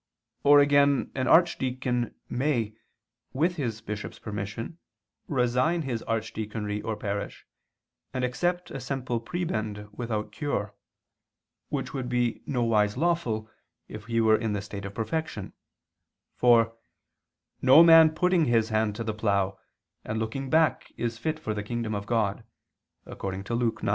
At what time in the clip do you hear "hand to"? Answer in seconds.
18.69-19.03